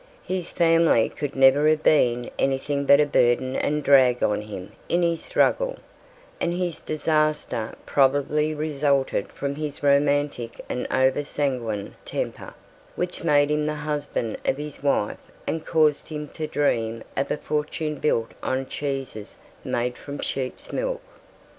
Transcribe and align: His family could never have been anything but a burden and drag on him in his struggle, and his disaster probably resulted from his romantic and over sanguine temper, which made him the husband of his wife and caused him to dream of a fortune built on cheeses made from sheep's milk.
His 0.23 0.49
family 0.49 1.09
could 1.09 1.35
never 1.35 1.69
have 1.69 1.83
been 1.83 2.31
anything 2.39 2.85
but 2.87 2.99
a 2.99 3.05
burden 3.05 3.55
and 3.55 3.83
drag 3.83 4.23
on 4.23 4.41
him 4.41 4.71
in 4.89 5.03
his 5.03 5.21
struggle, 5.21 5.77
and 6.39 6.51
his 6.55 6.79
disaster 6.79 7.75
probably 7.85 8.55
resulted 8.55 9.27
from 9.31 9.53
his 9.53 9.83
romantic 9.83 10.59
and 10.67 10.87
over 10.91 11.23
sanguine 11.23 11.93
temper, 12.03 12.55
which 12.95 13.23
made 13.23 13.51
him 13.51 13.67
the 13.67 13.75
husband 13.75 14.39
of 14.43 14.57
his 14.57 14.81
wife 14.81 15.29
and 15.45 15.67
caused 15.67 16.07
him 16.07 16.29
to 16.29 16.47
dream 16.47 17.03
of 17.15 17.29
a 17.29 17.37
fortune 17.37 17.97
built 17.99 18.31
on 18.41 18.65
cheeses 18.65 19.37
made 19.63 19.99
from 19.99 20.17
sheep's 20.17 20.73
milk. 20.73 21.03